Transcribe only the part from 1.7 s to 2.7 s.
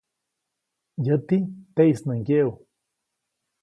teʼis nä ŋgyeʼu.